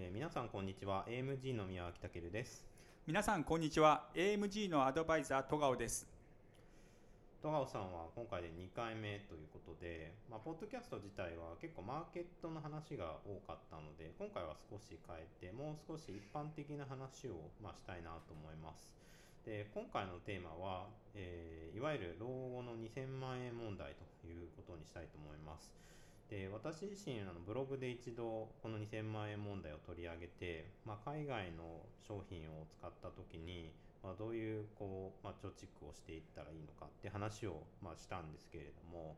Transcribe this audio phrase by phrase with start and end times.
[0.00, 1.04] えー、皆さんこんにちは。
[1.08, 2.64] AMG の宮脇健です。
[3.04, 4.06] 皆さんこんにちは。
[4.14, 6.06] AMG のアドバイザー戸川です。
[7.42, 18.94] 戸川さんは今回で2回目ということで、まあ、ポッドキャスト自体は結構マーケットの話が多かったので今回は少し変えてもう少し一般的な話を、まあ、したいなと思います。
[19.42, 20.86] で今回のテーマは、
[21.18, 25.74] えー、いわゆる老後の2000万円問題ということにしたいと思います
[26.30, 33.72] で私自身あのブログで一度この2000万円問題を取り上げて、まあ、海外の商品を使った時に、
[34.04, 39.16] まあ、どういうこう、まあ、貯蓄をしていったらいいのかって話を、まあ、したんですけれども、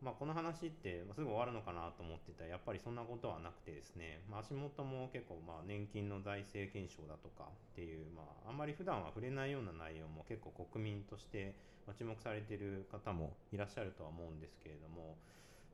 [0.00, 11.52] まあ、この話ってすぐ終わるのかなと思ってたらやっぱりそんなことはなくてですね、まあ、足元も結構まあ年金の財政検証だとかっていう、まあ、あんまり普段は触れないような内容も結構国民として
[11.98, 15.16] 注目されてる方もいらっしゃるとは思うんですけれども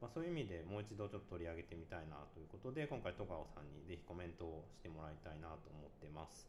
[0.00, 6.46] まあ、そういう意味でもう一度ちょっと取り上げてみたいなということで今回戸川さんにぜひコメントをしてもらいたいなと思ってます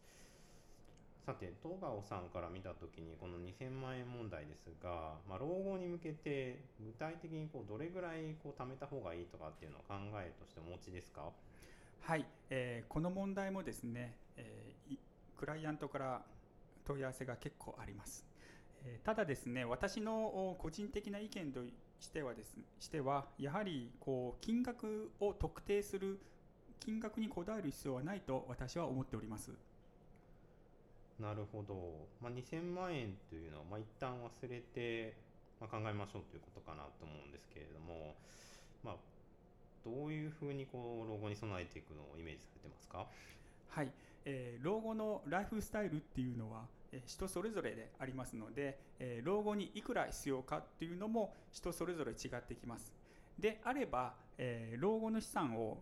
[1.26, 11.32] さて戸川さんから見た時にこの2000万円問題ですが、まあ、老後に向けて具体的にこうどれぐらいこう貯めた方がいいとかっていうのを考えとしてお持ちですか？
[12.02, 14.98] はい、えー、この問題もですね、えー、
[15.40, 16.22] クライアントから
[16.86, 18.24] 問い合わせが結構あります。
[19.04, 21.62] ただですね私の個人的な意見と
[22.06, 26.20] してはですしてはやはりこう金額を特定する
[26.80, 29.52] 金額にこだわる必要はないと私は思っております。
[31.20, 35.16] なるほど、まあ、2000万円というのは、まあ、一旦忘れて、
[35.62, 38.16] まあ、考えましょうということかなと思うんですけれども、
[38.84, 38.96] まあ、
[39.84, 43.08] どういうふうにこう老後に備えていくのをイメージされてますか？
[43.70, 43.90] はい、
[44.26, 46.68] えー、老後のライフスタイルっていうのは
[47.06, 48.80] 人それぞれでありますので、
[49.24, 52.94] 老後にいくら必要かっていうのも人それぞれ違ってきます。
[53.40, 54.14] であれば、
[54.78, 55.82] 老後の資産を、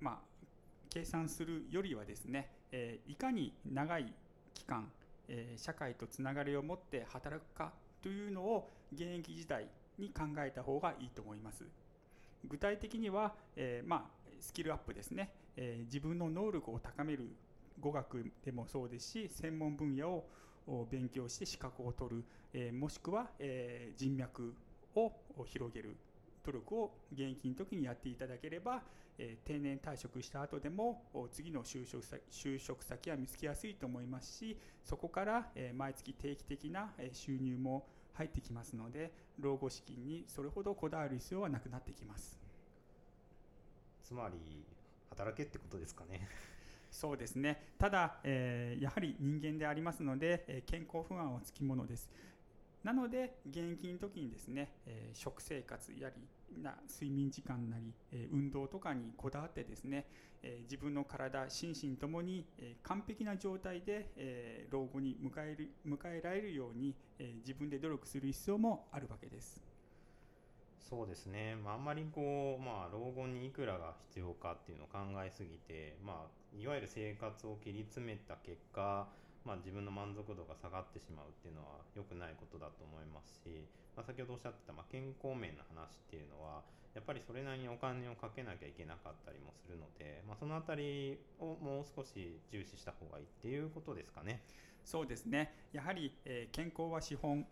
[0.00, 0.46] まあ、
[0.90, 2.50] 計算するよりはですね、
[3.06, 4.12] いかに長い
[4.54, 4.90] 期間、
[5.56, 11.64] 社会とつながりを持って働くかというのを現役時代に考えた方がいいと思います。
[12.44, 17.28] 具体的には、えー、まあ、スキルアップですね、えー、自分の能力を高める
[17.80, 20.26] 語学でもそうですし専門分野を
[20.90, 24.54] 勉強して資格を取る、えもしくは、え人脈
[24.94, 25.12] を
[25.44, 25.96] 広げる
[26.44, 28.82] 努力を現役の時にやっていただければ、
[29.18, 42.38] え定年退職した後でも次の就職先就職先は見つけやすいと思いますしそこから、え毎月定期的な収入も入ってきますので老後資金にそれほどこだわる必要はなくなってきます。
[44.02, 44.64] つまり
[45.10, 46.28] 働けってことですかね。
[46.96, 47.74] そうですね。
[47.78, 52.10] ただ、えー、やはり人間でありますので、えー、健康不安はつきものです。
[52.82, 60.06] なので現役の時にですね、えー、食生活やりな睡眠時間なり、えー、運動とかにこだわってですね、
[60.42, 69.66] えー、自分の体心身ともに、え完璧な状態で、え老後に迎える迎えられるように、え自分で努力する必要もあるわけです。
[70.88, 79.08] そうですね、まあ、あんまりこう、まあ、老後にいくらが必要かっていうのを考えすぎて、まあ、いわゆる生活を切り詰めた結果、
[79.44, 86.62] まあ、自分の満足度が下がってしまうっていうのは良くないことだと思いますし、まあ、先ほどおっしゃってた、まあ、健康面の話っていうのは
[86.94, 94.42] やっぱりそれなりにお金をかけなきゃいけなかったりもするので、まあ、その辺りをもう少し重視した方がいいっていうことですかね。
[94.86, 97.44] そうですねやはり、えー、健康は資本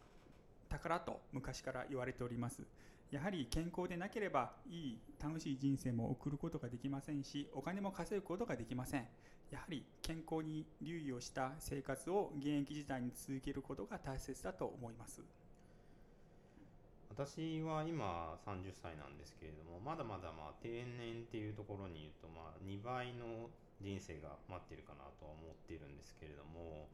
[0.68, 2.62] 宝と昔から言われております
[3.10, 9.06] やはり健康でなければいい楽しい人生も送ることができませんしお金も稼ぐことができません。
[9.50, 15.22] やはり健康に留意をした生活を現役時代に続けることが大切だと思います。
[17.08, 23.46] 私は今30歳なんですけれどもまだまだまあ定年っていうところに言うとまあ2倍の
[23.80, 26.88] 人生が待っているかなとは思っているんですけれども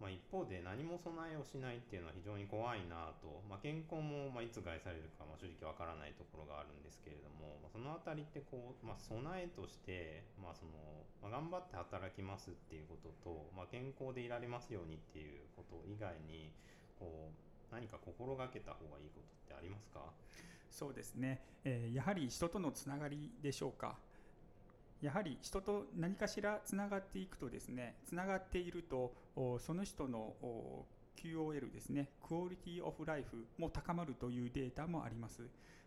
[0.00, 10.72] まあ、一方で何も備えをしないっていうのは非常に怖いなと、まあ、健康もまいつ害されるかま正直わからないところがあるんですけれども、まあ、その辺りってこう、ま、備えとして、まあその
[11.24, 16.52] ま頑張って働きますっていうことと、ま健康でいられますようにっていうこと以外に
[17.00, 20.12] こう何か心がけた方がいいことってありますか？
[20.70, 23.96] そうですね、えー、やはり人とのつながりでしょうか。
[25.02, 29.12] やはり人と何かしらつながっていくとですねつながっていると
[29.58, 30.34] その人の
[31.16, 35.42] QOL ですねクオリティオフライフも高まるというデータもあります。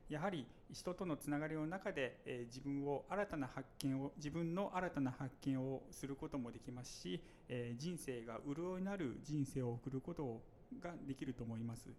[0.09, 10.41] やはり人とのつながりの中で、え自分を新たな発見を自分の新たな発見をすることもできますし、え人生が潤いのある人生を送ること
[10.81, 11.89] ができると思います。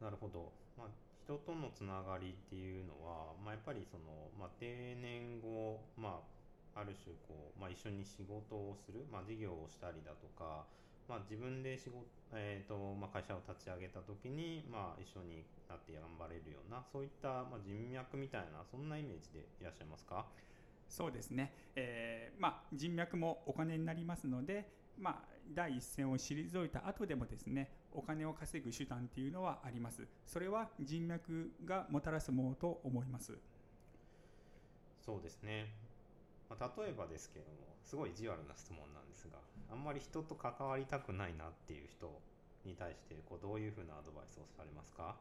[0.00, 0.88] なるほど、まあ、
[1.24, 6.20] 人とのつながりっていうのは、まあ、やっぱりその、まあ、定年後、ま
[6.76, 10.68] あ、ある種こう、まあ、一緒に仕事をする、まあ、事業をしたりだとか、
[11.08, 12.04] まあ、自分で仕事、
[12.34, 20.26] えーとまあ、会社を立ち上げた時に、まあ、一緒になって頑張れるようなそういった、まあ、人脈みたいなそんなイメージでいらっしゃいますか？
[20.88, 24.68] そうですね、えーまあ、人脈もお金になりますので、
[25.00, 30.06] まあ、第一線を退いた後でもですねお金を稼ぐ手段っていうのはあります。
[30.26, 33.32] それは人脈がもたらすものと思います。
[35.00, 35.72] そうですね、
[36.48, 39.38] まあ、例えばですけれどもすごい意地悪な質問なんですが
[39.70, 42.20] あんまり人と関わりたくないなっていう人
[42.64, 45.14] に対してこうどういうふうなアドバイスをされますか？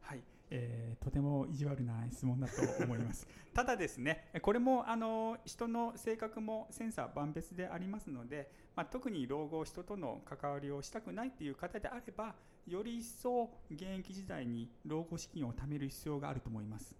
[0.00, 3.26] はい、えー、とても意地悪な質問だと思います。
[3.52, 12.36] ただですねこれもあの人の性格もセンサー万別でありますので、まあ、特に老後人との関わりをしたくないっていう方であれば
[12.66, 16.94] より一層現役時代に老後資金を貯める必要があると思います。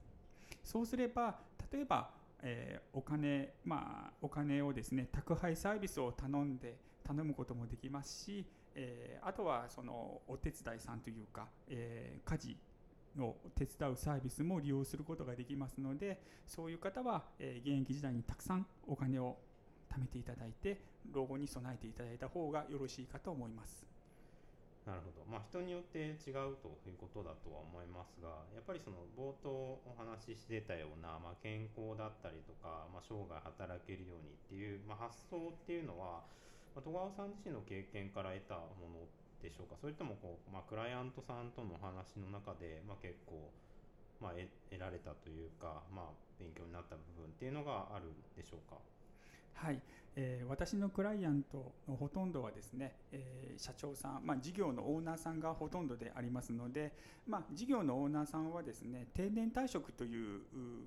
[0.64, 1.40] そうすれば
[1.72, 2.10] 例えば、
[2.42, 8.44] えー、お金まあお金をですね宅配サービスを頼んで頼むこともできますし、
[8.74, 12.56] えー、あとはそのお手伝いさんというか、えー、家事
[13.20, 19.36] を手伝うサービスも利用することができますのでそういう方は、え現役時代にたくさんお金を
[19.90, 20.80] 貯めていただいて
[21.12, 23.88] 老後に備えていただいた方がよろしいかと思います。
[24.88, 36.24] なるほど、まあ、人によって違うということだとは思いますがやっぱりその冒頭お話ししてたような、まあ、健康だったりとか、まあ、生涯働けるようにっていう、まあ、発想っていうのは、
[36.72, 39.04] まあ、戸川さん自身の経験から得たもの
[39.42, 39.76] でしょうか。
[39.80, 43.50] それともこう、まあ、クライアントさんとの話の中で、まあ、結構、
[44.20, 44.32] まあ、
[44.70, 46.04] 得られたというか、まあ、
[46.38, 48.78] 勉強になった部分っていうのがあるんでしょうか。
[49.54, 49.80] はい、
[50.14, 56.92] えー、私のクライアントのほとんどはですね、えー、社長さん、まあ、事業のオーナーさんがほとんどでありますので、
[57.26, 60.42] まあ、事業のオーナーさんはですね定年退職という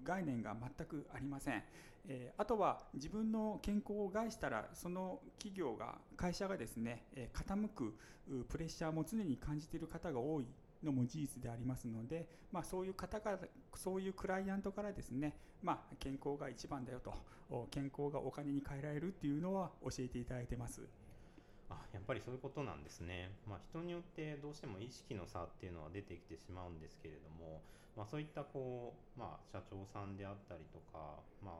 [0.05, 1.63] 概念が全くありません、
[2.07, 7.95] え、あとは自分の健康を害したらその企業が会社がですね、え傾く
[8.49, 10.45] プレッシャーも常に感じている方が多い
[10.83, 13.39] のも事実でありますので、まあ、そういう方から
[13.75, 17.13] そういうクライアントからですね、まあ、健康が一番だよと
[17.69, 20.81] 健康がお金に換えられるっていうのは教えていただいてます。
[21.69, 27.61] あやっぱりそういうことなんですね、まあ、人によってどうしても意識の差っていうのは出てきてしまうんですけれども、
[27.95, 31.50] まあ、そういったこう、まあ、社長さんであったりとか、ま、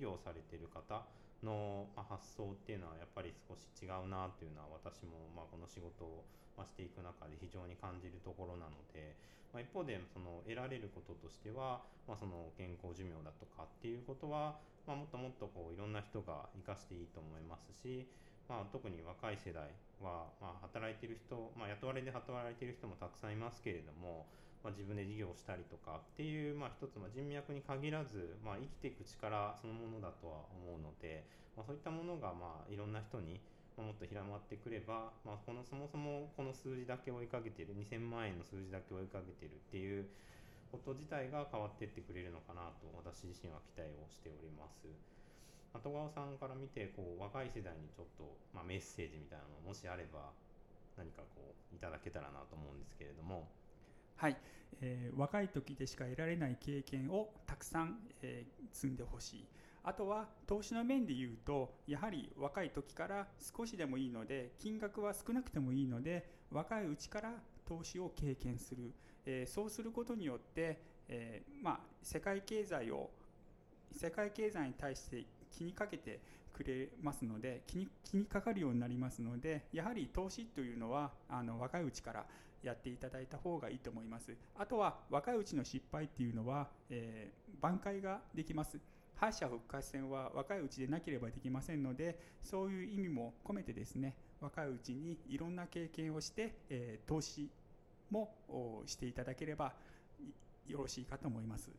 [0.00, 1.04] 業されてる方
[1.44, 6.24] の発想っていうのはやっぱり少し違うなというのは私もまこの仕事を
[6.64, 9.16] していく中で非常に感じるところなので、
[9.52, 18.04] まあ、一方でその得られることとしては、まあ、その健康寿命だとかっていうことは、まあ、もっともっとこういろんな人が生かしていいと思いますし、
[18.48, 19.72] まあ、特に若い世代
[20.04, 24.26] は、まあ、働いてる人、まあ、雇われで働いてる人もたくさんいますけれども、
[24.62, 31.24] まあ、自分で事業をしたりとかっていう、まあ、一つ、まあ、人脈に限らず、まあ、生きていく力そのものだとは思うので、
[31.56, 33.40] まあ、そういったものが、まあ、いろんな人に
[33.80, 40.04] もっと広まってくれば、まあ、このそもそもこの数字だけ追いかけてる2000万円の数字だけ追いかけてるっていう
[40.68, 44.84] こと自体が変わってってくれるのかなと私自身は期待をしております。
[45.72, 50.34] 戸川さんから見てこう若い世代にちょっと、まあ、メッセージみたいなのもしあれば
[50.98, 53.48] 何かこういただけたらなと思うんですけれども。
[54.20, 54.36] はい、
[54.82, 59.46] えー、若い時でしか得られない経験をたくさん、えー、積んでほしい。
[59.82, 67.32] あとは投資の面でいうとやはり若い時から少しでもいいので金額は少なくてもいいので若いうちから
[67.66, 68.92] 投資を経験する、
[69.24, 73.08] えー、そうすることによって、えー、まあ、世界経済を
[73.90, 76.20] 世界経済に対して気にかけて
[76.52, 82.26] くれますので気に気にかかるようになりますのでやはり投資というのはあの若いうちから
[82.62, 88.78] やっていただいた方がいいと思いますあとは若いうちの失敗っていうのは、えー、挽回ができます
[89.16, 97.50] 敗者復活戦は若いうちでなければできませんのでそういう意味も込めてですね若いうちにいろんな経験をして、えー、投資
[98.10, 98.34] も
[98.86, 99.72] していただければ
[100.66, 101.70] よろしいかと思います。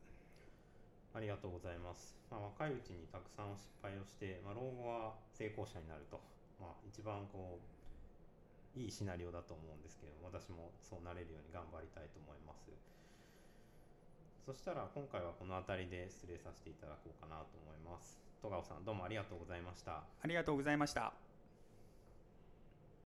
[1.13, 2.15] ありがとうございます。
[2.29, 6.21] まあ、若いうちにたくさん失敗をして、まあ、老後は成功者になると、
[6.59, 7.80] まあ、一番こう
[8.75, 12.71] いいシナリオだと思うんですけど私もそうなれるように頑張りたいと思います。
[14.45, 18.19] そしたら今回はこの辺りで失礼させていただこうかなと思います。
[18.41, 20.03] 戸川さんどうもありがとうございました。
[20.21, 21.30] ありがとうございました。